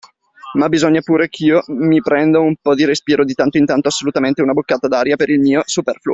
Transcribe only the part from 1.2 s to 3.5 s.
ch'io mi prenda un po' di respiro di